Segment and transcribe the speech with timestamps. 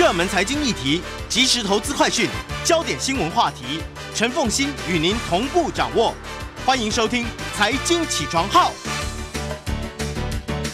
[0.00, 2.26] 热门财经议题、即时投资快讯、
[2.64, 3.82] 焦点新闻话题，
[4.14, 6.14] 陈凤馨与您同步掌握。
[6.64, 8.70] 欢迎收听《财经起床号》。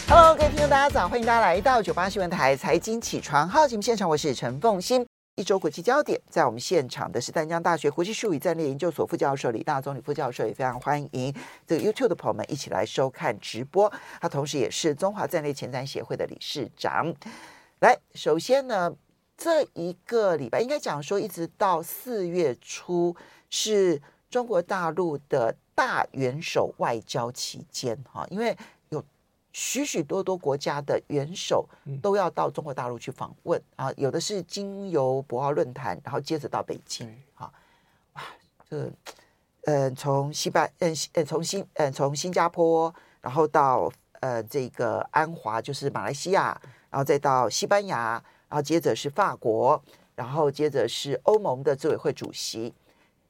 [0.07, 1.09] Hello，各位听众，大家早！
[1.09, 5.05] 欢迎大家来到九八新闻台《财经起床号》节目现场，我是陈凤馨。
[5.35, 11.35] 一周国际焦点，在我们现场的是丹江大学国际术语战略研究所副教授李大宗李副教授，也非常欢迎
[11.67, 13.91] 这个 YouTube 的朋友们一起来收看直播。
[14.21, 17.13] 他同时也是中华战略前瞻协会的理事长。
[17.81, 18.89] 来，首先呢，
[19.37, 23.15] 这一个礼拜应该讲说，一直到四月初
[23.49, 28.57] 是中国大陆的大元首外交期间哈，因为
[28.89, 29.03] 有。
[29.53, 31.67] 许许多多国家的元首
[31.99, 37.51] 都要到中国大陆去访问啊，有的是经由博鳌论坛，然后接着到北京啊，
[38.13, 38.21] 哇，
[38.69, 38.91] 这个
[39.63, 49.81] 呃，从西班呃呃从新呃从新加坡，然后到呃这个安华，就是马来西亚，然后再到西班牙，然后接着是法国，
[50.15, 52.73] 然后接着是欧盟的执委会主席，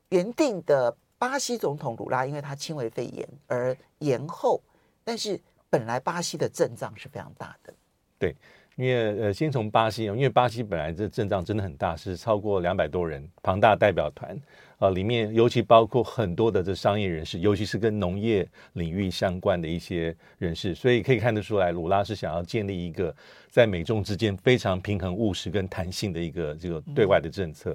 [0.09, 4.61] 原定的巴西总统鲁拉，因为他轻微肺炎而延后，
[5.03, 5.39] 但是。
[5.69, 7.73] 本来巴西的阵仗是非常大的，
[8.17, 8.33] 对，
[8.77, 14.39] 因为呃，先从巴西，因为巴西本来这阵仗真的很大，是超过两百多人，庞大代表团，
[14.77, 23.13] 呃，里面尤其包括很多的这商业人士，尤其是跟农业领域相关的一些人士，所以可以看得出来，鲁拉是想要建立一个
[23.49, 27.71] 在美中之间非常平衡、务实跟弹性的一个这个对外的政策，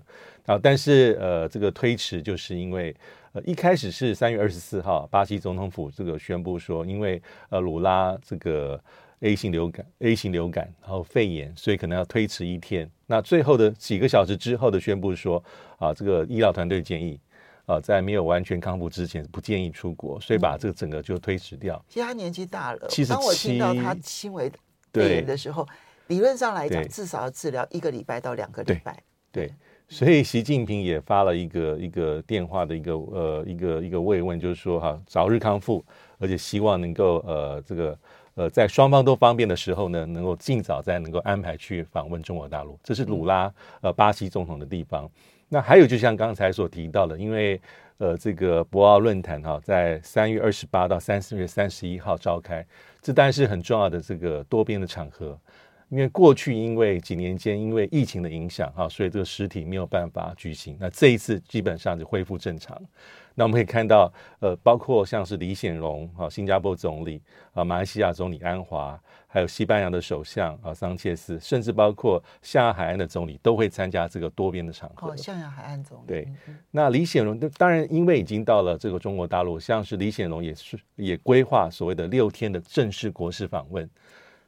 [0.46, 2.94] 啊、嗯，但是呃，这个推迟就是因为。
[3.34, 8.78] 呃，一开始是三月二十四号，巴西总统府这个宣布说，因为呃鲁拉这个
[9.22, 12.90] A 型流感，A 型流感，然后肺炎，所以可能要推迟一天。
[13.06, 15.42] 那最后的几个小时之后的宣布说，
[15.78, 17.20] 啊，这个医疗团队建议，
[17.66, 21.82] 啊，在没有完全康复之前不建议出国，所以把这个整个就推迟掉。
[21.88, 24.50] 其实他年纪大了，七十七，当我听到他轻微
[24.92, 25.66] 肺炎的时候，
[26.08, 29.02] 理论上来讲，至少要治疗一个礼拜到两个礼拜。
[29.30, 29.46] 对。
[29.46, 29.54] 对
[29.88, 35.84] 所以习近平也发了一个一个电话的一个呃一个一个慰问，就是说哈早日康复，
[36.18, 37.98] 而且希望能够呃这个
[38.34, 42.78] 呃在双方都方便的时候呢，能够尽早再能够安排去访问中国大陆。
[42.82, 45.10] 这是鲁拉呃巴西总统的地方。
[45.48, 47.60] 那还有就像刚才所提到的，因为
[47.98, 52.64] 呃这个博鳌论坛哈在三月二十八到三四月三十一号召开，
[53.02, 55.38] 这当然是很重要的这个多边的场合。
[55.90, 60.74] 因为过去因为几年间因为疫情的影响哈，所以这个实体没有办法举行。
[60.80, 62.80] 那这一次基本上就恢复正常。
[63.34, 67.20] 那我们可以看到，呃，包括像是李显龙啊，新加坡总理
[67.54, 75.10] 啊，马来西亚总理安华，还有西班牙的首相啊桑切斯，甚至包括象牙海岸的总理都会参加这个多边的场合。
[75.10, 76.06] 哦，象牙海岸总理。
[76.06, 76.28] 对，
[76.70, 83.88] 那李显龙当然因为已经到了这个中国大陆，像是李显龙也是也规划所谓的六天的正式国事访问。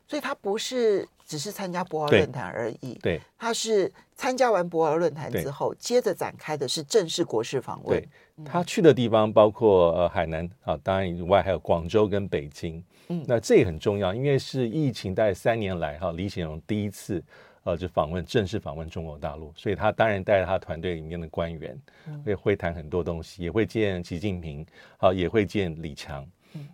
[0.06, 7.98] 所以他不是只是参加博鳌论坛而已，对，他是参加完博鳌论坛之后，接着展开的是正式国事访问。
[7.98, 8.08] 对，
[8.44, 12.82] 他去的地方包括呃海南啊，当然以外还有广州跟北京。
[13.08, 17.22] 嗯，那这也很重要，因为是疫情大概三年来哈，李显龙第一次
[17.62, 21.78] 呃就访问正式访问中国大陆，所以他当然带着他团队里面的官员，
[22.24, 24.64] 会会谈很多东西，也会见习近平，
[24.96, 26.26] 好，也会见李强。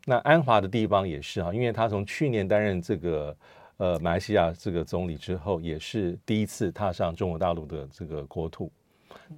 [0.05, 3.37] 那安华的地方也是哈，因为他从去年担任这个
[3.81, 8.71] 呃马来西亚这个总理之后，也是第一次踏上中国大陆的这个国土。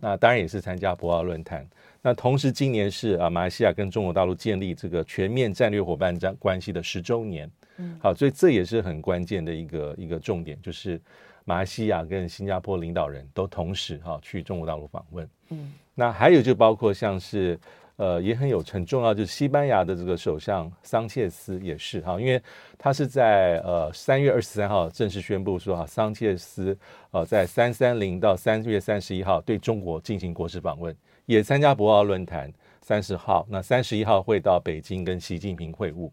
[0.01, 1.65] 那当然也是参加博鳌论坛。
[2.03, 7.49] 那同时今年是啊马来西亚跟中国大陆建立这个全面战略伙伴关关系的十周年。
[7.77, 11.01] 嗯，好，所以这也是很关键的一个一个重点，就是
[11.45, 15.29] 马来西亚跟新加坡领导人都同时哈去中国大陆访问。
[15.51, 17.57] 嗯，那还有就包括像是。
[17.97, 22.43] 呃，也很有很重要，就是西班牙的这个首相桑切斯也是哈，因为
[22.79, 26.77] 他是在呃三月二十三号正式宣布说哈，桑切斯
[27.11, 36.11] 呃在三三零到三月三十一号对中国进行国事访问，也参加博鳌论坛三十号，那三十一号会到北京跟习近平会晤。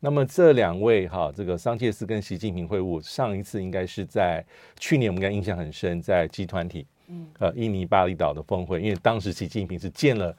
[0.00, 4.44] 那么这两位哈，这个桑切斯跟习近平会晤，上一次应该是在
[4.78, 10.34] 去年，我们应该印象很深，在集团体，嗯，呃，印尼巴厘岛的峰会，因为当时习近平是见了。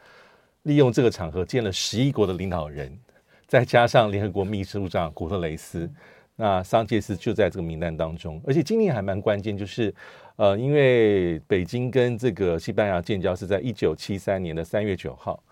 [0.63, 2.95] 利用这个场合见了十一国的领导人，
[3.47, 5.89] 再加上联合国秘书长古特雷斯，
[6.35, 8.39] 那桑切斯就在这个名单当中。
[8.45, 9.93] 而且今年还蛮关键，就是
[10.35, 15.43] 呃，因为北京跟这个西班牙建交是在一九七三年的三月九号，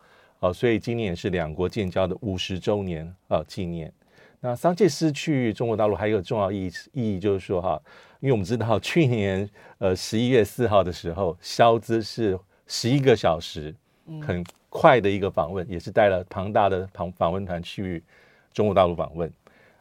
[0.42, 3.92] 呃，所以今年也是两国建交的五十周年呃纪念。
[4.40, 7.82] 那桑切斯去中国大陆还有一个重要意义，意义就是说哈，
[8.20, 13.74] 因为我们知道 去年呃十一月四号的时候，萧兹是十一个小时，
[14.22, 14.46] 很。
[14.70, 18.04] 快的一个访问，也是带了庞大的访访问团去
[18.54, 19.32] 中国大陆访问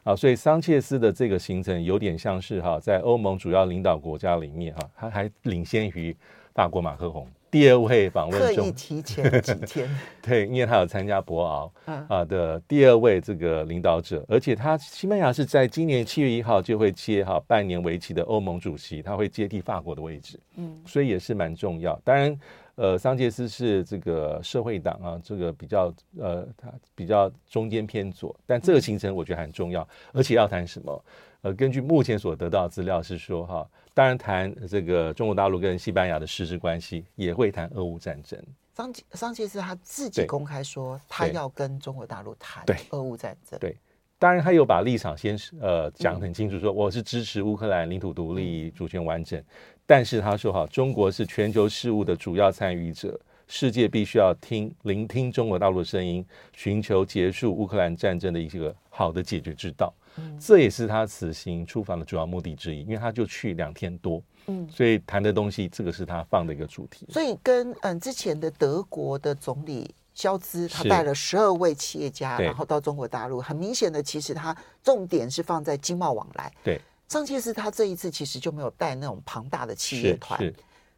[0.02, 6.16] 啊，所以桑切斯的这个行程有点像是哈，在欧盟主要领导国家里面哈，他还领先于
[6.54, 7.28] 法国马克宏。
[7.50, 9.88] 第二位访问中，特意提前几天，
[10.20, 11.70] 对，因为他有参加博鳌
[12.06, 21.98] 啊的第二位这个领导者，而且他西班牙是在今年七月一号就会接哈半年为期的欧盟主席，他会接替法国的位置，嗯，所以也是蛮重要。
[22.04, 22.38] 当然，
[22.78, 31.04] 呃，桑切斯是这个社会党啊，这个比较呃，他比较中间偏左，但这个行程我觉得很重要，而且要谈什么？
[31.42, 33.68] 呃，根据目前所得到的资料是说哈。
[33.94, 38.40] 当然，谈这个中国大陆跟西班牙的实质关系，也会谈俄乌战争。
[38.72, 43.58] 桑桑切斯他自己公开说，他要跟中国大陆谈俄乌战争。
[43.58, 43.76] 对，
[44.18, 49.42] 当然他有把立场先呃讲很清楚，说我是支持乌克兰领土独立、主权完整。
[49.86, 59.94] 但是他说哈，中国是全球事务的主要参与者，世界必须要听聆听中国大陆的声音，寻求结束乌克兰战争的一个好的解决之道。
[60.40, 67.06] 这也是他此行出访的主要目的之一，因为他就去两天多，嗯，所以谈的东西，这个是他放的一个主题。
[67.08, 69.88] 所以跟嗯之前的德国的总理
[70.18, 76.52] 肖兹，他带了十二位企业家，然后到中国大陆，很明显的，其实他重点是放在经贸往来。
[76.64, 80.52] 对，桑切斯他这一次其实就没有带那种庞大的企业团，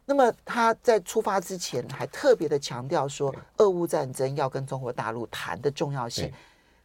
[0.07, 6.33] 那么他在出发之前还特别的强调说，俄乌战争要跟中国大陆谈的重要性。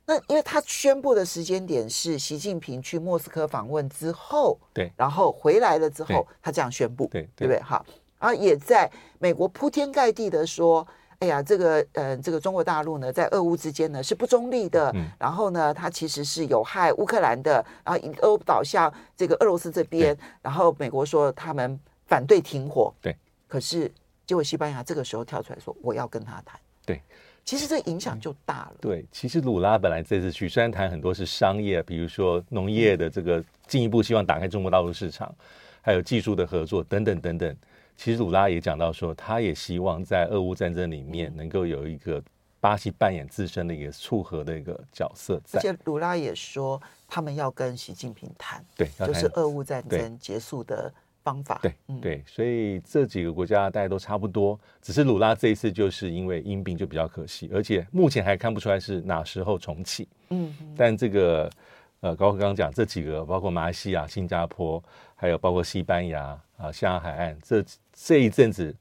[0.04, 7.48] 那因为他宣布的时间点是习近平去莫斯科访问之后，对，然后回来了之后，他这样宣布，对，对。
[7.48, 7.62] 不对？
[7.62, 7.82] 好，
[8.18, 10.86] 然后也在美国铺天盖地的说，
[11.18, 23.16] 哎呀，这个呃，这个中国大陆呢，在俄乌之间呢是不中立的，嗯，然后呢，它其实是有害乌克兰的，然后都倒向这个俄罗斯这边，然后美国说他们反对停火，对，
[23.48, 23.90] 可是
[24.26, 27.00] 结果西班牙这个时候跳出来说，我要跟他谈，对。
[27.44, 28.72] 其实这影响就大了。
[28.80, 35.32] 对，其实鲁拉本来这次去，虽然谈很多是商业，比如说农业的这个进一步希望打开中国大陆市场，
[35.80, 37.56] 还有技术的合作等等等等。
[37.96, 42.22] 其实鲁拉也讲到说，他也希望在俄乌战争里面能够有一个
[42.60, 45.58] 巴西扮演自身的一个促和的一个角色在。
[45.58, 50.92] 而且鲁拉也说，他们要跟习近平谈，对，就是俄乌战争结束的。
[51.26, 60.06] 方法对对，所以这几个国家大家都差不多，只是鲁拉这一次就是因为因病就比较可惜，而且目前还看不出来是哪时候重启。
[60.28, 61.50] 嗯，但这个
[61.98, 64.80] 呃，高哥刚刚讲这几个，包括马来西亚、新加坡，
[65.16, 68.72] 还有包括西班牙啊、香港海岸，这这一阵子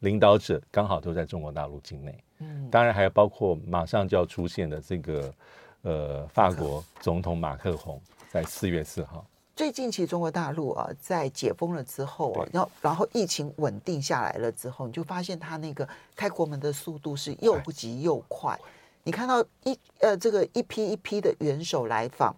[0.00, 2.22] 领导者刚好都在中国大陆境内。
[2.40, 5.34] 嗯，当然还有包括马上就要出现的这个
[5.82, 9.24] 呃法国总统马克宏，在四月四号。
[9.56, 18.56] 最近其实中国大陆啊，在解封了之后啊，然后然后疫情稳定下来了之后，你就发现它那个开国门的速度是又急又快。
[19.02, 22.32] 你看到一呃这个一批一批的元首来访，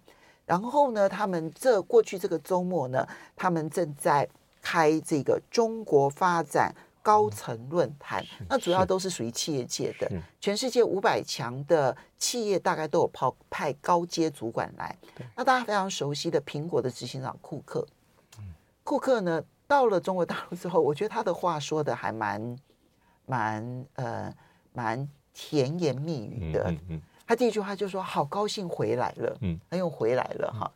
[0.45, 4.27] 然后呢，他们这过去这个周末呢，他们正在
[4.61, 14.95] 开这个中国发展高层论坛，那主要都是属于企业界的，全世界五百强的企业大概都有派派高阶主管来。
[15.35, 17.87] 那大家非常熟悉的苹果的执行长库克，
[18.83, 22.57] 库克呢到了中国大陆之后，我觉得他的话说的还蛮
[23.25, 24.33] 蛮呃
[24.73, 26.75] 蛮甜言蜜语的。
[27.31, 30.69] 他第一句话就说：“好高兴回来了。”嗯，他又回来了哈。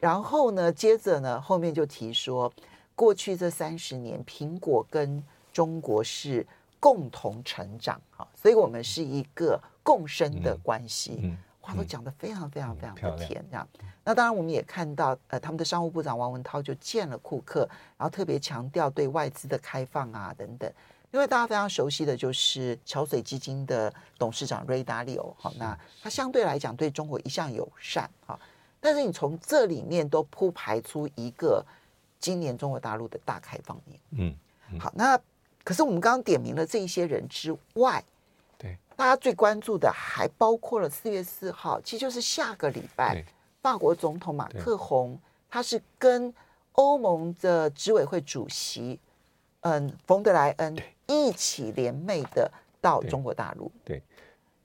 [0.00, 2.50] 然后呢，接着呢后面就提说，
[2.94, 6.46] 过去这三十年，苹果跟中国是
[6.78, 11.18] 共同成长，哈，所以我们是一个共生的关系。
[11.22, 13.68] 嗯嗯、话都讲得非常非常非常的甜，这样。
[14.02, 20.72] 那当然，我们也看到，呃，他们的商务部长王文涛就见了库克，然后特别强调对外资的开放啊等等。
[21.10, 28.38] 因为大家非常熟悉的就是桥水基金的董事长瑞达利欧，好，那他相对来讲对中国一向友善，哈。
[28.80, 31.64] 但是你从这里面都铺排出一个
[32.18, 34.36] 今年中国大陆的大开放年，嗯，
[34.72, 35.20] 嗯好，那。
[35.62, 38.02] 可是我们刚刚点名了这一些人之外，
[38.56, 43.22] 对，大家最关注的还包括了四月四号，其实就是下个礼拜，
[43.60, 46.32] 法国总统马克宏，他是跟
[46.72, 48.98] 欧盟的执委会主席，
[49.60, 50.74] 嗯，冯德莱恩
[51.10, 52.50] 一起联袂的
[52.80, 53.98] 到中国大陆，对。
[53.98, 54.02] 对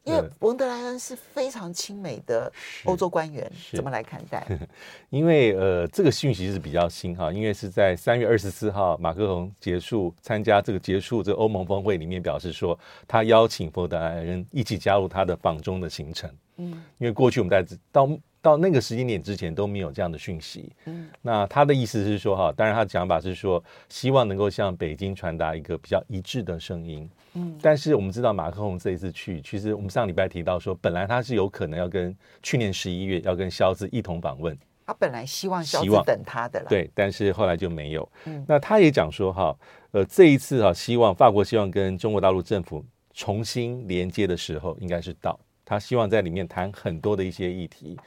[0.06, 2.52] 因为冯德莱恩是非常亲美的
[2.84, 4.46] 欧洲官员，怎么来看待？
[5.10, 16.30] 因为呃，这个讯息是比较新哈，因为是在三月二十四号，马克龙结束参加这个结束这个欧盟峰会里面表示说，他邀请冯德莱恩一起加入他的访中的行程。
[16.58, 18.08] 嗯，因为过去我们在到
[18.46, 20.72] 到那个时间点之前都没有这样的讯息。
[20.86, 27.10] 嗯，那他的意思是说哈，当然他的讲法是说，希望能够向北京传达一个比较一致的声音。
[27.34, 34.56] 嗯，但是我们知道马克宏这一次去，其实我们上礼拜提到说，本来他是有可能要跟去年十一月要跟肖兹一同访问。
[34.86, 38.08] 他本来希望萧兹等他的了，对，但是后来就没有。
[38.26, 39.58] 嗯，那他也讲说哈，
[39.90, 47.98] 呃，这一次哈，希望法国希望跟中国大陆政府重新连接的时候，应该是到他希望在里面谈很多的一些议题，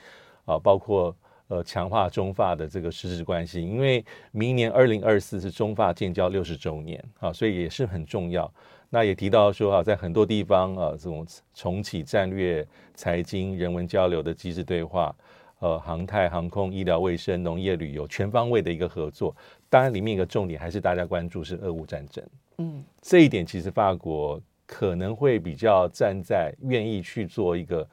[0.49, 1.15] 啊，包括
[1.49, 8.51] 呃强化中法的这个实质关系，因为明年二零二四是中法建交六十周年啊，所以也是很重要。
[8.91, 15.15] 那也提到说啊，在很多地方啊，这种重启战略、财经、人文交流的机制对话。
[15.61, 19.35] 呃，航太、航空、医疗卫生、农业、旅游，全方位的一个合作。
[19.69, 22.25] 当然，里面一个重点还是大家关注是俄乌战争。
[22.59, 27.85] 嗯，这一点其实法国可能会比较站在愿意去做一个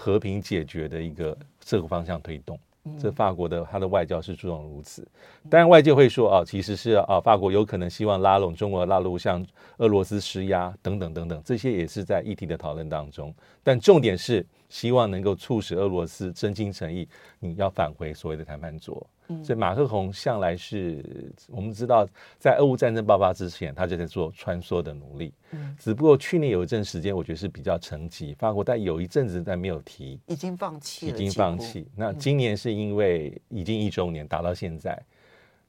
[0.00, 2.58] 和平解决的一个这个方向推动。
[2.98, 5.06] 这法国的他的外交是注重如此。
[5.50, 9.44] 当然，外界会说啊，其实是啊，法国有可能希望拉拢中国大陆向
[9.78, 13.34] 俄罗斯施压等等等等，这些也是在议题的讨论当中。
[13.62, 14.46] 但重点是。
[14.68, 17.08] 希望能够促使俄罗斯真心诚意，
[17.38, 19.06] 你要返回所谓的谈判桌。
[19.28, 22.06] 嗯，所以马克宏向来是我们知道，
[22.38, 25.32] 在俄乌战争爆发之前，他就在做穿梭的努力。
[25.50, 31.86] 嗯，只不过去年有一阵时间，我觉得是比较沉寂，法国但有一阵子但没有提，已经放弃了，已经放弃。
[31.94, 34.98] 那今年是因为已经一周年，打到现在，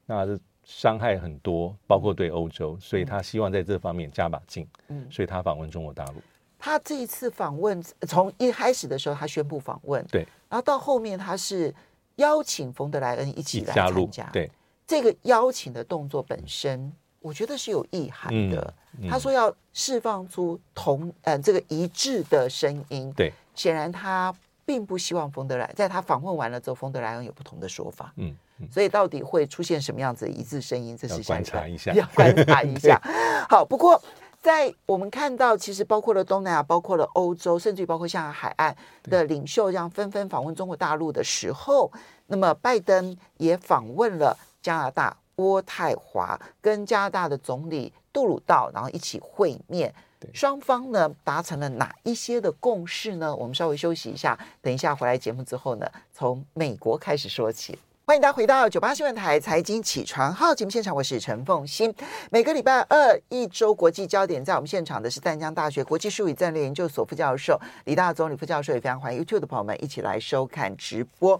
[0.06, 0.26] 那
[0.64, 4.66] 伤害很多，包括对欧洲，所以他希望在这方面加把劲。
[4.88, 6.22] 嗯，所以他访问中国大陆。
[6.60, 11.74] 他这一次访问，从一开始的时候他宣布访问，对，然后到后面他是
[12.18, 14.52] 邀请冯德莱恩一起来参加，对，
[14.86, 18.74] 这个邀请的动作本身，我觉得是有意涵的。
[18.98, 24.36] 嗯嗯、他说要释放出同呃这个一致的声音，对，显然他
[24.66, 33.00] 并不希望冯德莱，在他访问完了之后，冯德莱恩有不同的说法，嗯，嗯，所以到底会出现什么样子的一致声音，这是观察一下，要观察一下。
[33.48, 34.02] 好，不过。
[34.42, 41.92] 在我们看到，其实包括了东南亚，包括了欧洲，甚至于包括像海岸的领袖，这样纷纷访问中国大陆的时候，
[42.28, 49.94] 那么拜登也访问了加拿大渥太华，跟加拿大的总理杜鲁道，然后一起会面。
[50.34, 53.36] 双方呢达成了哪一些的共识呢？
[53.36, 57.78] 我们稍微休息一下，等一下回来节目之后呢，从美国开始说起。
[58.10, 61.94] 欢迎大家回到九八新闻台财经起床号节目现场，我是陈凤欣。
[62.32, 71.40] 每个礼拜二一周国际焦点，在我们现场的是淡江大学国际术语战略研究所副教授李大宗李副教授，也非常欢迎 YouTube 的朋友们一起来收看直播。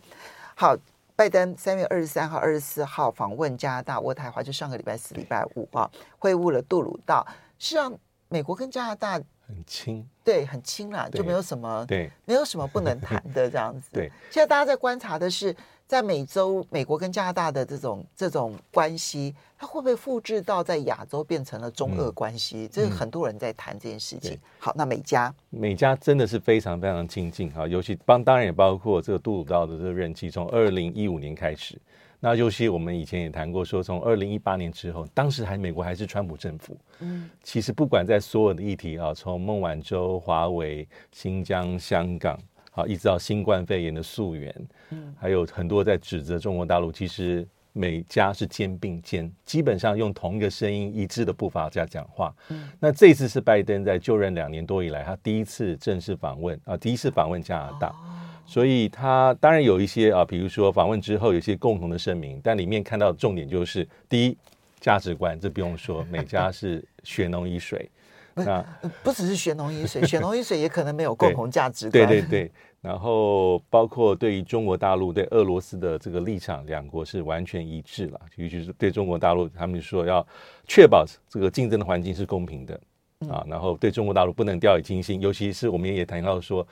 [0.54, 0.78] 好，
[1.16, 7.26] 拜登三月二十三号、二十四号访问加拿大渥太华，就上个礼拜四、礼拜五啊，会晤了杜鲁道。
[7.58, 7.92] 是让
[8.28, 13.90] 美国跟加拿大很亲，对，很亲啦，就没有什么对，没有什么不能谈的这样子。
[13.92, 15.56] 对，现在大家在观察的是。
[15.90, 22.66] 在美洲，美国跟加拿大的这种这种关系，它会不会复制到在亚洲变成了中俄关系？
[22.66, 24.36] 嗯、这是很多人在谈这件事情。
[24.36, 31.76] 嗯、好，那美加，美加真的是非常非常亲近哈，尤其帮当然也包括这个杜鲁道的这个任期，从二零一五年开始。
[32.20, 42.40] 那尤其我们以前也谈过，说从二零一八年之后，当时还美国还是川普政府，嗯，其实不管在所有的议题啊，从孟晚舟、华为、新疆、香港。
[42.72, 44.56] 好，一直到新冠肺炎的溯源，
[44.92, 46.92] 嗯，还有很多在指责中国大陆。
[46.92, 52.34] 其实每家是肩并肩，基本上用同一个声音、一致的步伐在讲话。
[52.50, 57.96] 嗯，那这次是拜登在就任两年多以来，他第一次正式访问啊，第一次访问加拿大，哦、
[58.46, 64.38] 所以他当然有一些啊，比如说访问之后有一些共同的声明，但里面看到的重点就是第一
[64.80, 67.90] 价值观，这不用说，美加是血浓于水。
[68.36, 68.66] 那
[69.04, 72.08] 不只是血浓于水，血浓于水也可能没有共同价值观。
[72.08, 78.22] 对对对，然后包括对于中国大陆对俄罗斯的这个立场，两国是完全一致了。
[78.36, 80.26] 尤其是对中国大陆，他们说要
[80.68, 82.80] 确保这个竞争的环境是公平的
[83.28, 83.46] 啊。
[83.48, 86.66] 然后对中国大陆不能掉以轻心，尤其是我们也谈到说，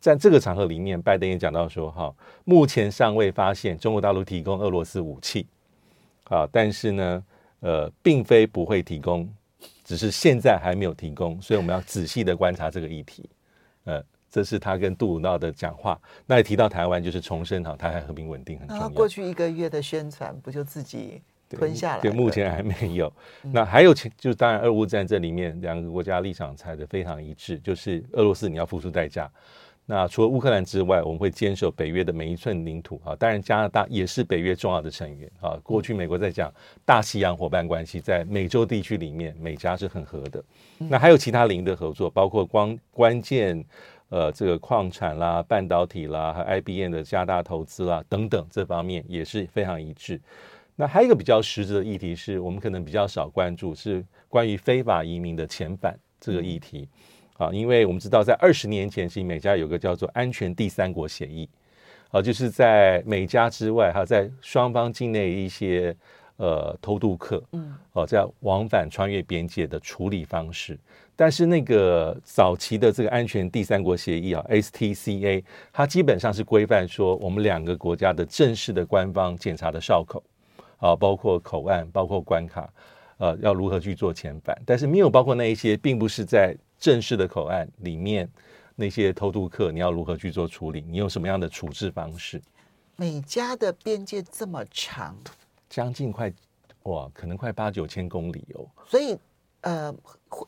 [0.00, 2.12] 在这个场合里面，拜登也讲到说，哈，
[2.44, 5.46] 目前尚未发现中国大陆提供俄罗斯武器
[6.24, 7.24] 啊，但是呢，
[7.60, 9.32] 呃，并非不会提供。
[9.84, 13.28] 只是现在还没有提供，所以我们要仔细的观察这个议题。
[13.84, 16.00] 呃，这是他跟杜鲁道的讲话。
[16.26, 18.88] 那也提到台湾，就是重申哈，台海和平稳定很重要。
[18.88, 21.20] 过去一个月的宣传，不就自己
[21.50, 22.10] 吞下来对？
[22.10, 23.12] 对，目前还没有。
[23.42, 29.30] 那还有，就是当然，俄乌战争里面两个国家立场猜的非常一致，就是俄罗斯你要付出代价。
[29.84, 33.16] 那除了乌克兰之外，我们会坚守北约的每一寸领土啊。
[33.16, 35.58] 当然，加拿大也是北约重要的成员啊。
[35.62, 36.52] 过去美国在讲
[36.84, 40.42] 大西洋伙伴关系，在美洲地区里面，美加是很合的。
[40.78, 43.62] 那还有其他领域的合作，包括光关键
[44.08, 50.20] 呃这个矿产啦、半导体啦，和 IBM 的加大投资啦等等这方面也是非常一致。
[50.76, 56.88] 那还有一个比较实质的议题是我们可能比较少关注，是关于非法移民的遣返这个议题。
[57.42, 61.48] 啊，因为我们知道在二十年前，其实美加有个叫做安全第三国协议，
[62.10, 65.94] 啊，就是在美加之外，还有在双方境内一些。
[66.38, 70.76] 呃，偷渡客，嗯，哦，在往返穿越边界的处理方式，
[71.14, 80.20] 但是那个早期的这个安全第三国协议啊，STCA，它基本上是规范说我们两个国家的正式的官方检查的哨口，
[80.78, 82.68] 啊，包括口岸，包括关卡，
[83.18, 88.28] 呃，要如何去做遣返，但是没有包括那一些，并不是在正式的口岸里面
[88.74, 90.84] 那些偷渡客，你要如何去做处理？
[90.88, 92.42] 你用什么样的处置方式？
[92.96, 95.16] 美加的边界这么长。
[95.70, 96.32] 将近快
[96.82, 98.66] 哇，可能快八九千公里哦。
[98.84, 99.16] 所以，
[99.60, 99.94] 呃，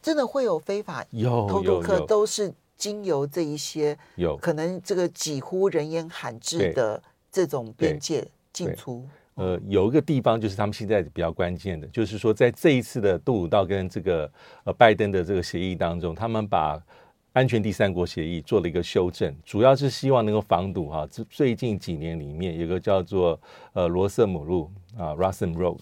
[0.03, 1.07] 真的会有非法
[1.49, 7.01] 偷渡客，都是经由这一些有可能这个几乎人烟罕至的
[7.31, 9.09] 这种边界进出。
[9.35, 14.31] 呃，有一个地方就是他们现在比较关键的，就是说在这一次的杜鲁道跟这个
[14.65, 16.83] 呃拜登的这个协议当中，他们把。
[17.35, 21.05] 安全第三国协议做了一个修正，主要是希望能够防堵哈。
[21.09, 23.37] 最最近几年里面有个叫做
[23.73, 25.81] 呃罗瑟姆路啊 Russell Road，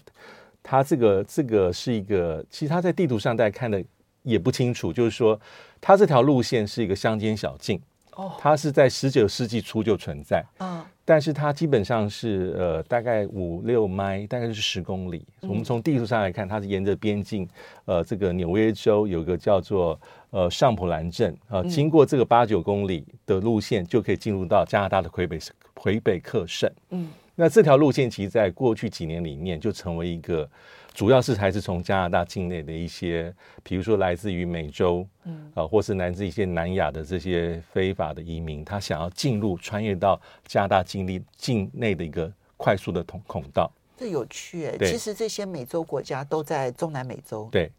[0.63, 3.85] 它这个这个是一个，其实它在地图上大家看的
[4.23, 5.39] 也不清楚，就是说
[5.79, 7.79] 它这条路线是一个乡间小径，
[8.15, 10.83] 哦，它是在十九世纪初就存在，嗯。
[11.05, 15.25] 但是它基本上是呃大概五六迈，大概是十公里。
[15.41, 17.45] 嗯、我们从地图上来看，它是沿着边境，
[17.83, 25.37] 呃，这个纽约州有个叫做呃上普兰镇啊、呃，经过这个八九公里的路线，就可以进入到加拿大的魁北
[25.73, 26.71] 魁北克省。
[26.91, 30.49] 嗯，那这条路线其实在过去几年里面就成为一个。
[30.93, 33.33] 主要是还是从加拿大境内的一些，
[33.63, 43.71] 比如说来自于美洲，嗯，啊，或是来自一些南亚的这些非法的移民，他想要进入、穿越到加拿大境内境内的一个快速的通孔道。
[43.97, 47.49] 这有趣哎，其实这些美洲国家都在中南美洲。
[47.51, 47.71] 对，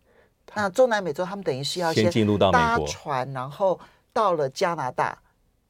[0.55, 3.79] 那中南美洲他们等于是要先进入到搭船，然后
[4.13, 5.17] 到了加拿大，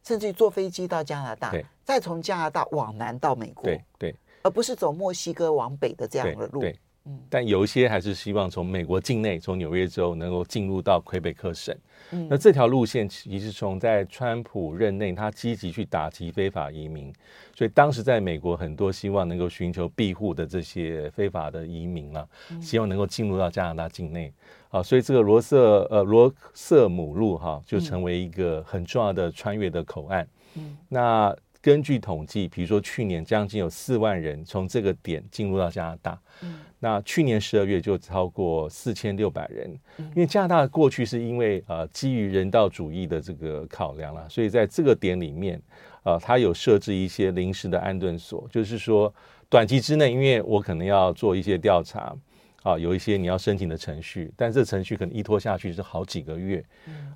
[0.03, 1.53] 甚至于坐飞机到加拿大，
[1.85, 6.61] 再从加拿大往南到美国，对对，而不是走墨西哥往北的这样的路。
[6.61, 6.79] 对。
[7.29, 11.77] 但有一些还是希望从美国境内，从纽约州能够进入到魁北克省。
[12.13, 17.13] 嗯，那这条路线其实从在川普任内，他积极去打击非法移民，
[17.55, 22.27] 所以当时在美国很多希望能够寻求庇护的这些非法的移民啊，
[22.61, 24.33] 希望能够进入到加拿大境内。
[24.71, 30.27] 啊，所以这个罗瑟呃罗瑟姆路哈就成为一个很重要的穿越的口岸。
[30.55, 31.37] 嗯，那。
[31.65, 39.75] 根据统计，比如说去年将近有四万人从这个点进入到加拿大，嗯，那去年十二月就超过四千六百人。
[39.97, 45.59] 因为加拿大过去是因为呃基于人道主义的这个考量啦，所以在这个点里面，
[46.03, 49.11] 呃，它有设置一些临时的安顿所，就是说
[49.49, 52.15] 短期之内，因为我可能要做一些调查，
[52.63, 56.63] 啊，有一些你要申请的程序，但这程序可能一拖下去是好几个月，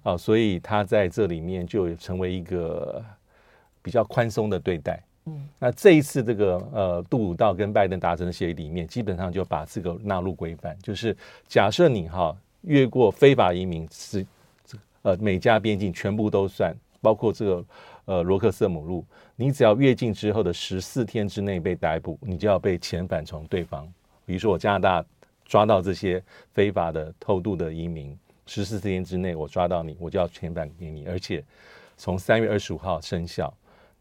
[0.02, 3.04] 啊，所以它在这里面就成为一个。
[3.82, 14.26] 比较宽松的对待，嗯，那这一次这个呃杜鲁道跟拜登达成的协议里面，基本上就把这个纳入规范，就是假设你哈越过非法移民是
[15.02, 17.64] 呃美加边境全部都算，包括这个
[18.06, 19.04] 呃罗克瑟姆路，
[19.36, 23.86] 你只要越境之后的十四天之内被逮捕，你就要被遣返从对方。
[24.24, 25.04] 比如说我加拿大
[25.44, 31.42] 抓到这些非法的偷渡的移民，十四天之内我抓到你，我就要遣返给你，而且
[31.96, 33.52] 从三月二十五号生效。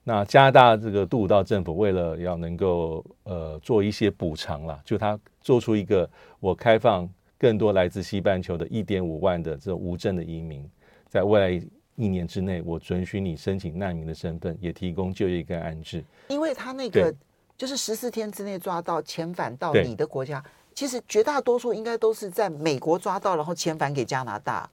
[0.08, 7.06] 那加拿大这个杜鲁道政府为了要能够呃做一些补偿啦，就他做出一个我开放
[7.38, 10.66] 更多来自西半球的一点五万的这种无证的移民，
[11.10, 11.68] 在未来
[11.98, 16.02] 一年之内，我准许你申请难民的身份，也提供就业跟安置。
[16.30, 17.14] 因为他那个
[17.58, 20.42] 就是十四天之内抓到遣返到你的国家，
[20.74, 24.70] 其实绝大多数应该都是在美国抓到，然后遣返给加拿大，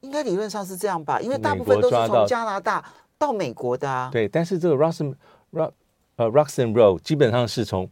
[0.00, 1.20] 应该理论上是这样吧？
[1.20, 2.82] 因为大部分都是从加拿大。
[3.18, 5.14] 到美国的啊，对，但是这个 Russell
[5.52, 5.72] Rock
[6.16, 7.88] 呃 Roxham Road 基本上是从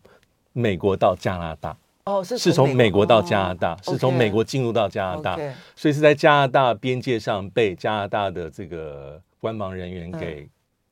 [0.53, 5.37] 美国到加拿大哦，是是从美国到加拿大，是从美国进入到加拿大，
[5.75, 10.49] 所以是在加拿大边界上被加拿大的这个官防人员给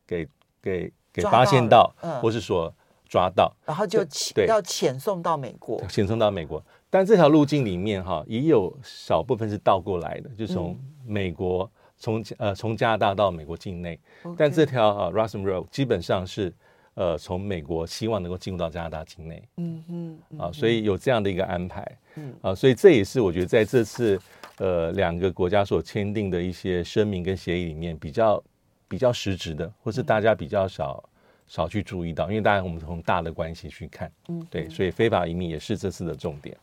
[0.06, 0.28] 给
[0.62, 2.20] 给给发现到，嗯。
[2.20, 2.72] 或是说
[3.06, 6.62] 抓到，然后就遣要遣送到美国，遣送到美国。
[6.88, 11.70] 但这条路径里面哈，也有少部分是倒过来的，就从美国。
[12.02, 13.96] 从呃从加拿大到美国境内.
[14.36, 16.52] 但这条呃 Russell Road 基本上是
[16.94, 21.86] 呃从美国希望能够进入到加拿大境内，嗯嗯，啊，所以有这样的一个安排，
[22.16, 22.34] 嗯。
[22.42, 24.20] 啊，所以这也是我觉得在这次
[24.58, 28.42] 呃两个国家所签订的一些声明跟协议里面比较
[28.88, 31.08] 比较实质的，或是大家比较少
[31.46, 36.56] 少去注意到，因为大家我们从大的关系去看，嗯，对，所以非法移民也是这次的重点。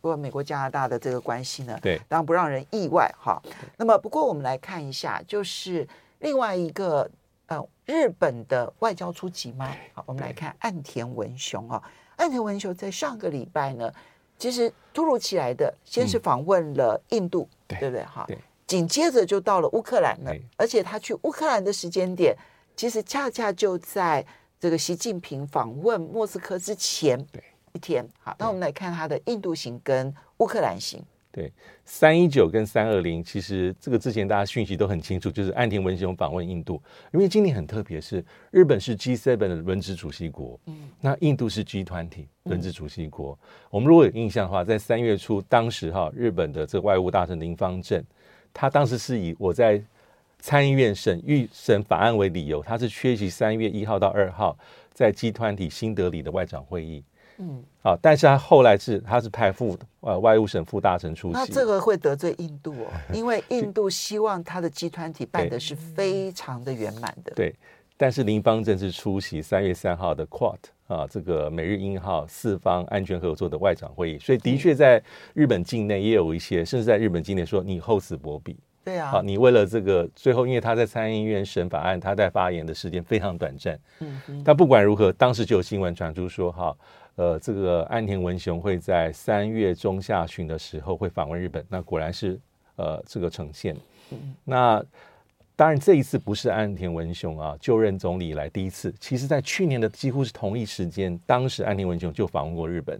[0.00, 3.40] 好，不过美国加拿大的这个关系呢，对，当然不让人意外哈。
[3.76, 5.86] 那么不过我们来看一下，就是
[6.20, 7.08] 另外一个
[7.46, 9.70] 呃日本的外交出击吗？
[9.92, 11.82] 好，我们来看岸田文雄啊，
[12.16, 13.92] 岸田文雄在上个礼拜呢。
[14.38, 18.02] 其实突如其来的，先是访问了印度，嗯、对不对？
[18.06, 18.26] 哈，
[18.66, 20.34] 紧接着就到了乌克兰了。
[20.56, 22.34] 而且他去乌克兰的时间点，
[22.74, 24.24] 其实恰恰就在
[24.58, 27.22] 这个习近平访问莫斯科之前
[27.72, 28.06] 一天。
[28.20, 31.02] 好，那我们来看它的印度型跟乌克兰型。
[31.32, 31.52] 对，
[31.84, 36.82] 三一九跟三二零，其实这个之前大家讯息都很清楚，就是岸田文雄访问印度。
[37.12, 43.38] 因为今年很特别，是日本是 G7 的轮值主席国，嗯，那印度是 G 团体轮值主席国。
[43.42, 48.02] 嗯、我们如果有印象的话，在三月初，当时哈日本的这个外务大臣林方正，
[48.52, 49.80] 他当时是以我在
[50.40, 54.58] 参议院审预审法案为理由，他是缺席三月一号到二号
[54.92, 57.04] 在 G 团体新德里的外长会议。
[57.40, 67.32] 嗯，好，但是他后来是他是派副呃外务省副大臣出席，那这个会得罪印度哦， 因为印度希望他的集团体办的是非常的圆满的。
[67.34, 67.54] 对，
[67.96, 78.54] 但是林邦正是出席三月三号的 QUAD 啊，这个美日印澳四方安全合作的外长会议，所以的确在日本境内也有一些，甚至在日本境内说你厚此薄彼。
[78.82, 83.78] 对啊，好，你为了这个最后，因为他在参议院审法案，他在发言的时间非常短暂。
[84.00, 86.76] 嗯嗯，但不管如何，当时就有新闻传出说哈。
[87.20, 92.40] 呃，这个安田文雄会在三月中下旬的时候会访问日本，那果然是
[92.76, 93.76] 呃这个呈现。
[94.10, 94.82] 嗯、那
[95.54, 102.98] 当然这一次不是安田文雄啊就任总理以来第一次，其实在去年的几乎是同一时间，当时安田文雄就访问过日本，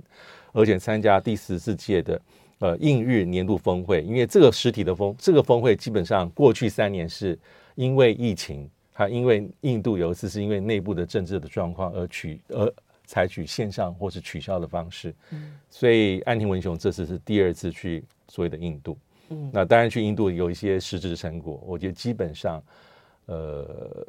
[0.52, 2.20] 而且参加第十四届的
[2.58, 4.02] 呃印日年度峰会。
[4.02, 7.38] 因为这个实体的峰这个峰会基本上过去三年是
[7.74, 12.70] 因为疫情，还因为印度有一次是因为内部的政治的状况而取而。
[13.10, 18.96] 采取线上或是取消的方式，嗯，所以岸田文雄这次是第二次去所谓的印度，
[19.30, 22.62] 嗯，那当然去印度有一些实质的成果，我觉得基本上，
[23.26, 24.06] 呃，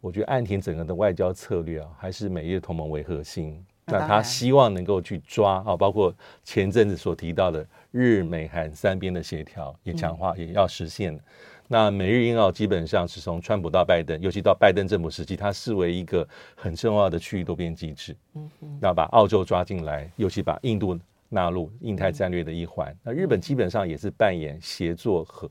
[0.00, 11.20] 我觉得岸田整个的外交策略啊，还是美日同盟为核心，那他希望能够去抓啊，包括前阵子所提到的日美韩三边的协调也强化，也要实现。
[11.68, 18.16] 那美日印澳基本上是从川普到拜登，尤其到拜登政府时期，它视为一个很重要的区域多边机制。
[18.34, 20.96] 嗯嗯，要把澳洲抓进来，尤其把印度
[21.28, 22.96] 纳入印太战略的一环。
[23.02, 25.50] 那日本基本上也是扮演协作和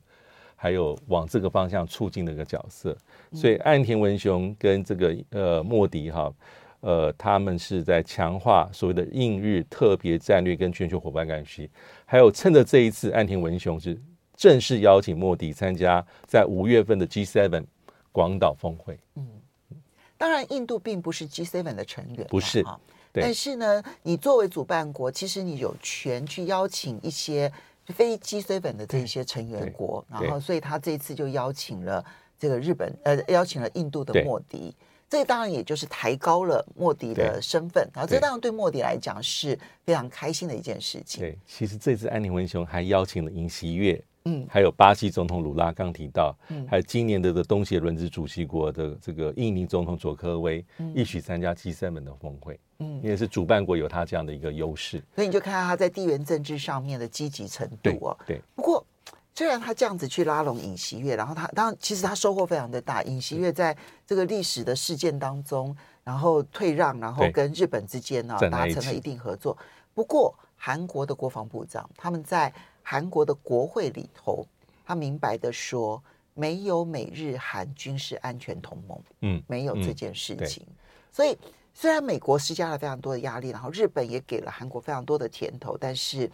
[0.56, 2.96] 还有往这个方向促进的一个角色。
[3.34, 6.34] 所以岸田文雄跟这个呃莫迪哈，
[6.80, 11.70] 呃他们是在强化所谓的印日特别战略跟全球伙伴关系，
[12.06, 14.00] 还有趁着这一次岸田文雄是。
[14.36, 17.64] 正式邀请莫迪参加在五月份的 G7
[18.12, 19.00] 广岛峰会。
[19.16, 19.26] 嗯，
[20.18, 22.64] 当然，印度并不是 G7 的成员，不是。
[23.14, 27.52] 但是呢，你作为主办国，其实你有权去邀请一些
[27.86, 30.06] 非 G7 的这些成员国。
[30.10, 32.04] 然后，所以他这一次就邀请了
[32.38, 34.76] 这个日本，呃，邀请了印度的莫迪。
[35.08, 37.88] 这当然也就是抬高了莫迪的身份。
[37.94, 41.22] 然后，这当然对莫迪来讲是非常开心的一件事情。
[41.22, 44.04] 对，其实这次岸田文雄还邀请了尹锡悦。
[44.28, 58.18] 嗯，还有巴西总统鲁拉刚提到，嗯，还有今年的的东协轮值主席国的这个印尼总统佐科威，嗯，一起参加 G7 的峰会，嗯，因为是主办国有他这样的一个优势，所以你就看到他在地缘政治上面的积极程度哦。
[58.26, 58.84] 对，对，不过
[59.36, 69.56] 虽然他这样子去拉拢尹锡悦，然后他当然其实他收获非常的大，尹锡悦在这个历史的事件当中，然后退让，然后跟日本之间呢，啊，达成了一定合作。
[69.94, 72.52] 不过韩国的国防部长他们在。
[72.88, 74.46] 韩国的国会里头，
[74.86, 76.02] 他明白的说，
[76.36, 80.64] 没有美日韩军事安全同盟，嗯，没有这件事情。
[81.12, 81.36] 所以，
[81.74, 86.30] 虽然美国施加了非常多的压力，然后日本也给了韩国非常多的甜头，但是，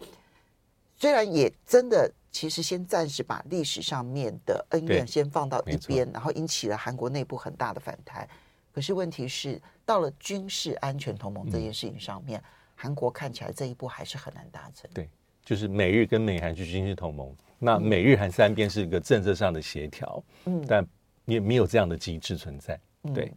[0.98, 8.28] 虽然也真的，其实先暂时把历史上面的恩怨先放到一边，然后引起了韩国内部很大的反弹。
[8.74, 14.90] 可是问题是，到了军事安全同盟这件事情上面，嗯、韩国看起来这一步还是很难达成。
[14.92, 15.08] 对。
[15.44, 20.86] 就是美日跟美韩去军事同盟，那美日韩三边是一个政策上的协调，嗯，但
[21.24, 22.78] 也没有这样的机制存在。
[23.12, 23.34] 对，嗯、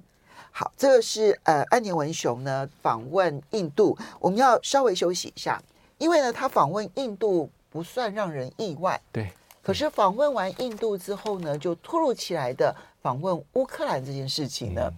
[0.51, 5.61] 好，这个是呃岸田文雄呢访问印度，我们要稍微休息一下，
[5.97, 9.31] 因为呢他访问印度不算让人意外，对，
[9.63, 14.93] 可是访问完印度之后呢，就突如其来的访问乌克兰这件事情呢，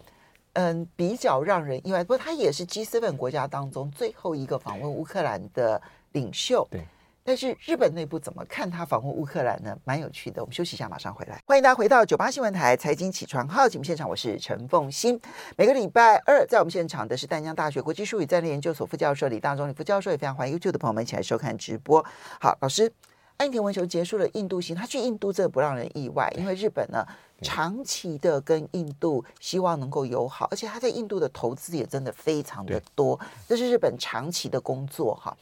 [0.54, 2.04] 嗯，嗯，比较让人意外。
[2.04, 6.84] 不过他也是 G7 国家当中最后一个访问乌克兰的领袖，对。
[7.28, 9.78] 但是日本内部怎么看他访问乌克兰呢？
[9.84, 10.42] 蛮有趣的。
[10.42, 11.44] 我们休息一下，马上回来。
[11.46, 15.20] 欢迎大家回到九八新闻台财经起床号节目现场，我是陈凤欣。
[15.58, 22.02] 每个礼拜二在我们现场的是淡江大学国际术语战略研究所副教授李大中李副教授，也非常欢迎 YouTube 的朋友们一起来收看直播。
[22.40, 22.90] 好，老师，
[23.36, 27.06] 岸田文雄结束了印度行，他去印度这个不让人意外，因为日本呢
[27.42, 35.36] 长期的跟印度希望能够友好，而且他在印度的投资也真的非常的多，这是日本长期的工作哈。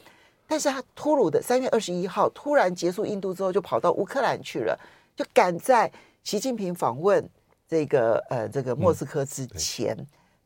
[0.46, 4.78] 但是他突如的三月二十一号突然结束印度之后，就跑到乌克兰去了，
[5.16, 5.90] 就赶在
[6.22, 7.28] 习近平访问
[7.66, 9.96] 这个呃这个莫斯科之前，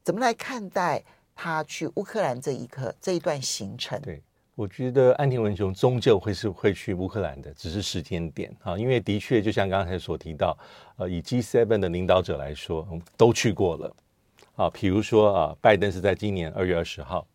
[0.03, 1.03] 怎么来看待
[1.35, 4.01] 他去乌克兰这一刻这一段行程？
[4.01, 4.23] 对，
[4.55, 10.57] 我觉得安田文雄终究会是会去乌克兰的，只是时间点啊，因为的确就像刚才所提到，
[10.97, 12.87] 呃，以 G7 的领导者来说，
[13.17, 13.97] 都去过了
[14.57, 17.27] 啊，比如说啊，拜登是在今年二月二十号，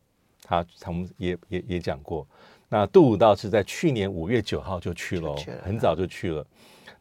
[0.41, 2.28] 他他们也也也讲过。
[2.67, 6.45] 那杜鲁道是在去年五月九号就去了，去了，很早就去了。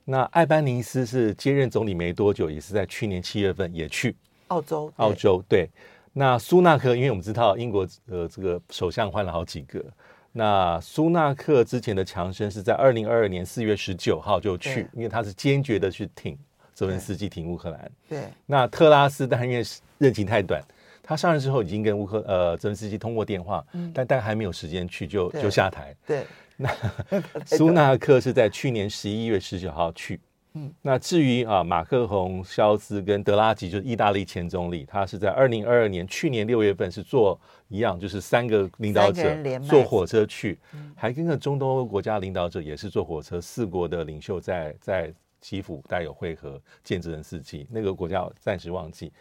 [0.05, 4.15] 那艾班尼斯是接任总理没多久，也是在去年七月份也去
[4.49, 4.93] 澳洲。
[4.97, 5.69] 澳洲对。
[6.13, 9.83] 那苏纳克，因为我们知道英国呃这个首相换了好几个，
[10.31, 16.39] 那苏纳克之前的强生是在二零二二年四月十九号就去，因为他是坚决的去挺
[16.73, 17.91] 泽连斯基挺乌克兰。
[18.09, 18.25] 对。
[18.47, 19.65] 那特拉斯，但因为
[19.99, 20.63] 任期太短。
[21.07, 25.95] 他上任之后已经跟乌克呃泽连斯基通过电话，嗯、但但还没有时间去就就下台。
[26.07, 26.25] 对，
[26.57, 26.69] 那
[27.45, 30.19] 苏纳克是在去年十一月十九号去。
[30.57, 37.37] 嗯，那至于啊马克宏、肖兹跟德拉吉，就是意大利前总理，他是在二零二二年去年六月份是坐
[37.67, 39.37] 一样，就是三个领导者
[39.69, 40.57] 坐火车去，
[40.95, 49.13] 还跟个中东欧国家领导者也是坐火车，四国的领袖在在基辅带有会合，见泽连斯基，那个国家暂时忘记。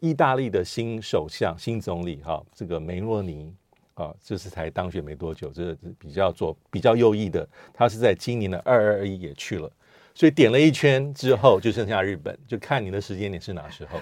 [0.00, 3.50] 意大利的新首相、新总理哈，这个梅洛尼
[3.94, 9.70] 啊，这是才当选没多久，这是比较左比较右翼的，他是在今年的二二一也去了，
[10.14, 13.98] 所以点了一圈之后，就剩下日本，就看你的时间点是哪时候。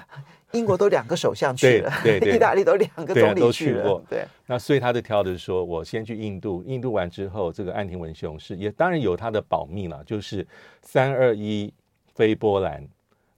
[0.52, 4.02] 英国都两个首相去了，对对，对，意大利都两个总理都去过。
[4.11, 10.46] 对，那所以他就挑的是说，我先去印度，印度完之后，这个岸田文雄是也当然有他的保密了，就是
[10.83, 11.72] 三二一
[12.14, 12.87] 飞波兰，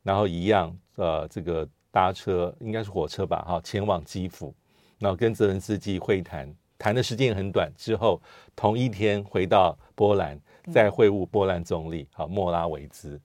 [0.03, 1.69] 然后一样呃这个。
[1.95, 4.53] 搭车应该是火车吧，哈，前往基辅，
[4.99, 8.21] 然后跟泽连斯基会谈，谈的时间很短，之后
[8.57, 10.37] 同一天回到波兰，
[10.73, 13.21] 再会晤波兰总理，好，莫拉维兹。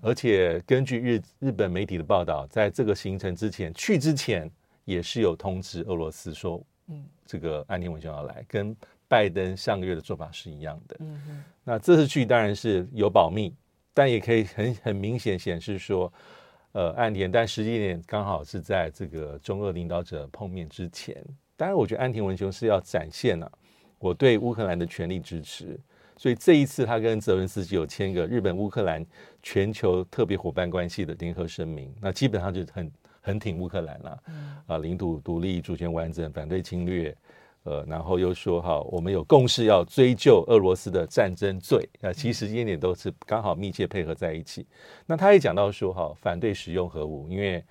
[0.00, 4.50] 而且根据日日本媒体的报道，在这个行程之前，去之前
[4.86, 8.74] 也是有通知俄罗斯说，嗯，这个安田文雄要来，跟
[9.06, 10.96] 拜登上个月的做法是一样的。
[11.00, 13.54] 嗯，那这次去当然是有保密，
[13.92, 16.10] 但也可以很很明显显示说。
[16.74, 21.24] 呃，岸田，但实际点刚好是在这个中俄领导者碰面之前。
[21.56, 23.52] 当然，我觉得岸田文雄是要展现了、啊、
[24.00, 25.78] 我对乌克兰的全力支持，
[26.16, 29.06] 所以这一次他跟泽连斯基有签个日本乌克兰
[29.40, 34.22] 全球特别伙伴关系的联合声明，那基本上就很很挺乌克兰了，
[34.66, 37.16] 啊，领土独立、主权完整、反对侵略。
[37.64, 44.66] 呃，然后又说哈，我们有共识要追究俄罗斯的战争罪啊，其实这些点都是刚好密切配合在一起。
[45.06, 47.64] 那他也讲到说哈，反对使用核武，因为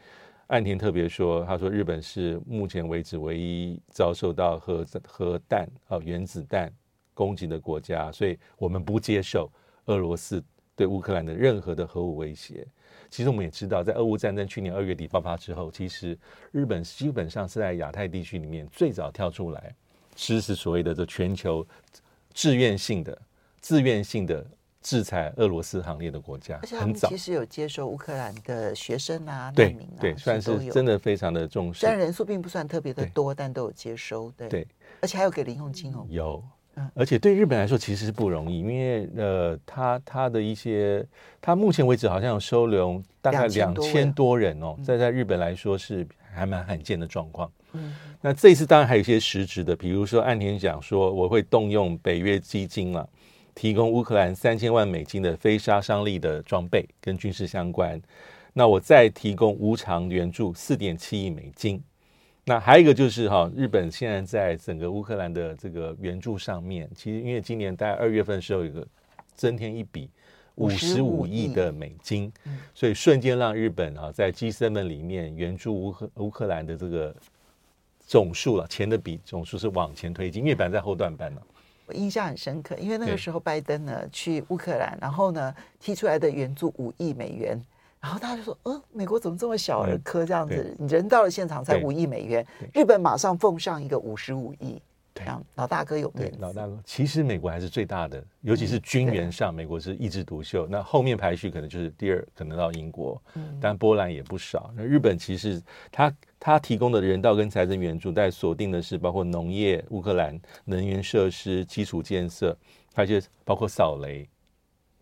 [0.47, 6.73] 岸田特别说，他说日本是目前为止唯一遭受到核核弹啊原子弹
[7.13, 9.47] 攻击的国家，所以我们不接受
[9.85, 10.43] 俄罗斯
[10.75, 12.65] 对乌克兰的任何的核武威胁。
[13.11, 16.17] 其实我们也知道，在俄乌战争去年二月底爆发之后，其实
[16.51, 19.75] 日本基本上是在亚太地区里面最早跳出来。
[20.15, 21.65] 支持所谓的这全球
[22.33, 23.21] 自愿性的、
[23.59, 24.45] 自愿性的
[24.81, 31.79] 制裁俄罗斯行列的国家，很早其实有接收乌克兰的学生啊、难民啊，对，算是真的非常的重视。
[31.79, 34.29] 虽然人数并不算特别的多，但都有接收。
[34.31, 34.67] 对，对，
[35.01, 36.05] 而且还有给零用金哦。
[36.09, 36.43] 有，
[36.95, 41.05] 而且对日本来说其实是不容易，因为呃，他他的一些，
[41.39, 47.51] 他目前为止好像有收留大概两千多人哦，在在日本来说是还蛮罕见的状况。
[47.73, 53.07] 嗯，那这一次当然还有一些实质的，比如说岸田讲说我会动用北约基金了，
[53.53, 58.01] 提供乌克兰三千万美金的非杀伤力的装备跟军事相关。
[58.53, 61.81] 那我再提供无偿援助四点七亿美金。
[62.45, 68.85] 那还有一个就是哈，日本现在在整个乌克兰的这个援助上面，其实因为今年大概二月份的时候有一个
[69.35, 70.09] 增添一笔
[70.55, 72.31] 五十五亿的美金，
[72.73, 77.15] 所以瞬间让日本啊在 G7 里面援助乌克乌克兰的这个。
[78.05, 81.41] 总数了，钱的比总数是往前推进，越板在后段班了。
[81.85, 87.59] 我印象很深刻，因为那个时候拜登呢去乌克兰，然后呢提出来的援助五亿美元，
[88.03, 90.75] 然后大家就说：“嗯，美国怎么这么小儿科这样子？
[90.77, 94.81] 你人到了现场才五亿美元，日本马上奉上一个五十五亿。”
[95.15, 95.23] 对，
[95.55, 96.77] 老大哥有面对，老大哥。
[96.83, 100.67] 其实美国还是最大的，尤其是军援上，嗯、美国是一枝独秀。
[100.67, 104.73] 那后面排序可能就是第二，可能到英国，嗯，但波兰也不少。
[104.75, 105.61] 那日本其实
[105.91, 112.57] 他他提供的人道跟财政援助，在锁定的是包括农业、乌克兰能源设施、基础建设，
[112.95, 114.27] 还有包括扫雷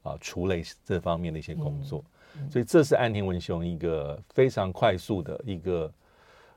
[0.04, 2.04] 啊、除雷这方面的一些工作。
[2.50, 5.94] 所以这是安田文雄一个非常快速的一个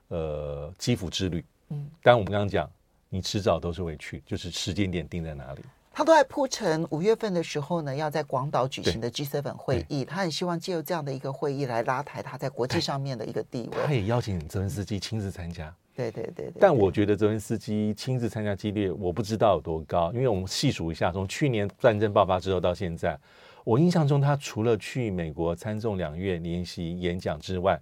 [0.09, 1.44] 呃基辅之旅。
[1.70, 2.70] 嗯，但我们刚刚讲。
[3.11, 5.61] 你迟早都是会去，就是时间点定在哪里？
[5.92, 13.79] 他都在铺陈五月份的时候呢，要在广岛举行的 G7 会议，他很希望借由这样的一个会议来拉抬他在国际上面的一个地位。
[13.87, 15.73] 他也邀请泽连斯基亲自参加。
[15.94, 16.59] 对对对，对，对，对。
[16.59, 23.16] 但我觉得泽连斯基亲自参加几率，我不知道有多高，因为我们细数一下，从去年战争爆发之后到现在，
[23.64, 27.81] 我印象中他除了去美国参众两院联席演讲之外，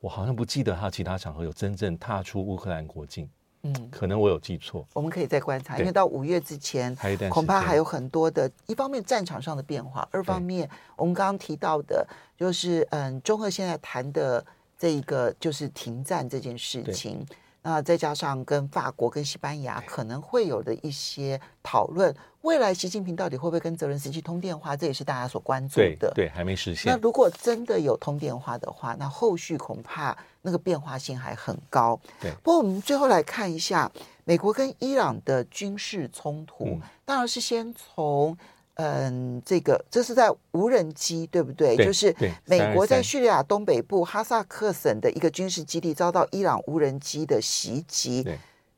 [0.00, 3.28] 我好像不记得他其他场合有真正踏出乌克兰国境。
[3.64, 6.96] 嗯，可能我有记错，我们可以再观察，因为到五月之前，
[7.30, 12.04] 恐怕还有很多的，一方面战场上的变化，二方面我们刚刚提到的，
[12.36, 14.44] 就是嗯，中俄现在谈的
[14.76, 17.24] 这一个就是停战这件事情。
[17.62, 25.96] 那再加上跟法国、跟西班牙可能会有的一些讨论，未来习近平到底会不会跟泽伦斯基通电话，这也是大家所关注的。
[25.96, 26.92] 对，对，还没实现。
[26.92, 31.98] 那如果真的有通电话的话，那后续恐怕那个变化性还很高。
[32.20, 32.32] 对。
[32.42, 33.90] 不过我们最后来看一下
[34.24, 38.36] 美国跟伊朗的军事冲突，嗯、当然是先从。
[38.74, 41.76] 嗯，这个这是在无人机，对不对？
[41.76, 42.14] 对，就是
[42.46, 48.26] 美国在叙利亚东北部哈萨克省的一个军事基地遭到伊朗无人机的袭击。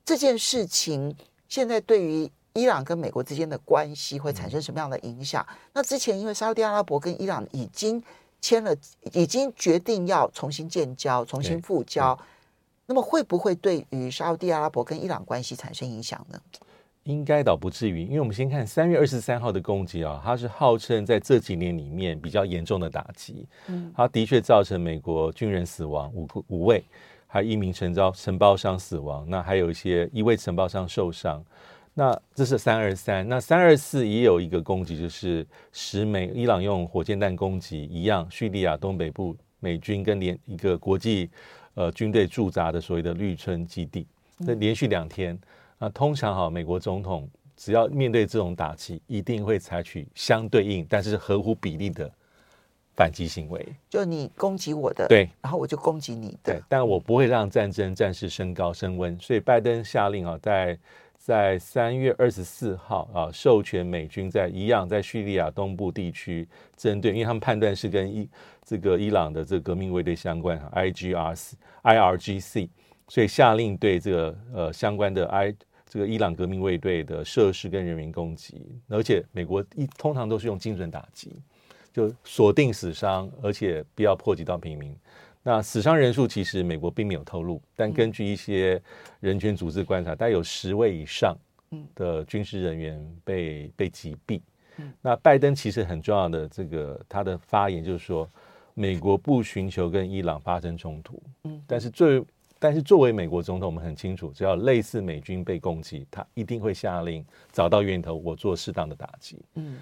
[0.05, 1.17] 这件事情
[1.49, 5.47] 现在对于伊朗跟美国之间的关系会产生什么样的影响？
[5.49, 8.03] 嗯、那之前因为沙特阿拉伯跟伊朗已经
[8.41, 8.77] 签了，
[9.13, 12.19] 已经决定要重新建交、重新复交，
[12.87, 16.41] 那么会不会对于沙特阿拉伯跟伊朗关系产生影响呢？
[17.05, 23.47] 应该倒不至于，因为我们先看三月二十三号的攻击啊，它是号称在这几年里面比较严重的打击。
[23.69, 26.83] 嗯，它的确造成美国军人死亡五五位，
[27.27, 31.45] 还有一名承包承包商死亡，那还有一些一位承包商受伤。
[31.93, 41.29] 那这是三二三，那三二四也有一个攻击，就是十枚伊朗用火箭弹攻击一样，叙利亚东北部美军跟连一个国际
[41.75, 44.07] 呃军队驻扎的所谓的绿村基地，
[44.39, 45.39] 那连续两天。
[45.85, 52.11] 那通常哈，美国总统只要面对这种打击，一定会采取相对应但是合乎比例的
[52.97, 53.67] 反击行为。
[53.91, 56.55] 就你攻击我的，对，然后我就攻击你的。
[56.55, 59.15] 对，但我不会让战争战事升高升温。
[59.21, 60.79] 所以拜登下令啊，在
[61.19, 68.27] 在三月二十四号啊，授权美军在一样在叙利亚东部地区针对，因为他们判断是跟伊
[68.65, 72.71] 这个伊朗的这个革命卫队相关，IGRC IRGC。
[73.07, 75.55] 所以下令对这个呃相关的 I
[75.95, 81.41] 这个伊朗革命卫队的设施跟人员攻击，而且美国一通常都是用精准打击，
[81.93, 84.93] 就锁定死伤，而且不要波及到平民。
[85.45, 88.83] 那死伤人数其实美国并没有透露，但根据一些
[89.21, 91.37] 人权组织观察，大概有十位以上
[91.95, 94.41] 的军事人员被被击毙。
[95.01, 98.29] 那拜登其实很重要的这个他的发言就是说，
[98.75, 102.21] 美国不寻求跟伊朗发生冲突，嗯但是最
[102.65, 107.23] 但是作为美国总统，我们很清楚，只要类似美军被攻击，他一定会下令
[107.53, 109.39] 找到源头，我做适当的打击。
[109.57, 109.77] 嗯，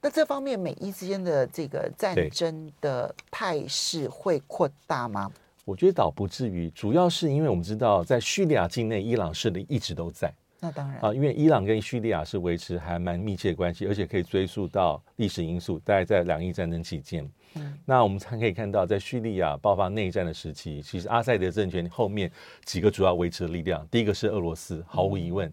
[0.00, 5.30] 那这方面美伊之间的这个战争的态势会扩大吗？
[5.66, 10.32] 我觉得倒不至于，主要是因为我们知道，在叙利亚境内，伊朗势力一直都在。
[10.58, 17.30] 那当然啊，因为伊朗跟叙利亚是维持还蛮密切的关系，而且可以追溯到历史因素，大概在两伊战争期间。
[17.84, 22.30] 那我们才可以看到，在叙利亚爆发内战的时期，其实阿塞德政权后面
[22.64, 25.52] 几个主要维持的力量，第一个是俄罗斯，毫无疑问。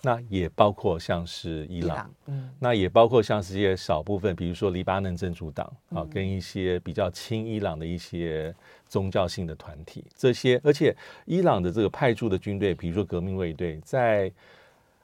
[0.00, 8.54] 那也包括像是伊朗，嗯，那也包括像是一些少部分，比如说黎巴嫩真主党啊，跟一些比较亲伊朗的一些
[8.86, 14.30] 宗教性的团体，这些，而且伊朗的这个派驻的军队，比如说革命卫队，在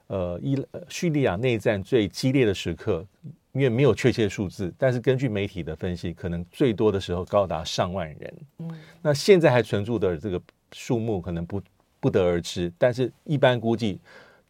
[0.06, 3.04] 呃伊叙利亚内战最激烈的时刻。
[3.54, 8.34] 因为没有确切数字，但是根据媒体的分析，可能最多的时候高达上万人。
[8.58, 11.62] 嗯，那现在还存住的这个数目可能不
[12.00, 14.00] 不得而知，但是一般估计，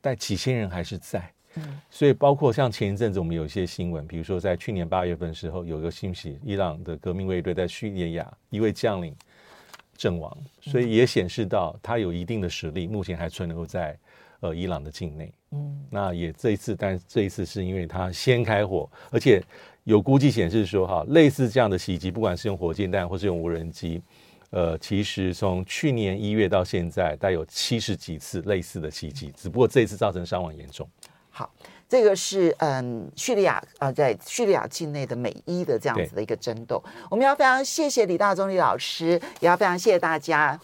[0.00, 1.30] 但几千人还是在。
[1.56, 9.14] 嗯，所以包括像前一阵子我们有一些新闻，比如说在去年八月份的时候，有个信息，伊朗的革命卫队在叙利亚一位将领
[9.98, 13.96] 阵亡，所以也显示到他有一定的实力，目前还存留在。
[14.44, 19.42] 呃，伊朗的境内，嗯，那也这一次，但这一次是因为他先开火，而且
[19.84, 24.02] 有估计显示说，哈，类似这样的袭击，不管是用火箭弹或是用无人机，
[24.50, 30.86] 呃，其实从去年一月到现在，大概有七十几次类似的袭击，只不过这一次造成伤亡严重。
[31.30, 31.50] 好，
[31.88, 40.60] 这个是嗯，叙利亚啊、呃，在叙利亚境内的美伊的这样子的一个争斗，我们要非常谢谢李大中李老师，也要非常谢谢大家。